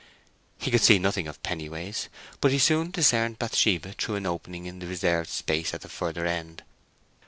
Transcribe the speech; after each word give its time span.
He 0.57 0.71
could 0.71 0.81
see 0.81 0.97
nothing 0.97 1.27
of 1.27 1.43
Pennyways, 1.43 2.07
but 2.39 2.51
he 2.51 2.57
soon 2.57 2.89
discerned 2.89 3.37
Bathsheba 3.37 3.93
through 3.93 4.15
an 4.15 4.25
opening 4.25 4.65
into 4.65 4.87
the 4.87 4.89
reserved 4.89 5.29
space 5.29 5.75
at 5.75 5.81
the 5.81 5.89
further 5.89 6.25
end. 6.25 6.63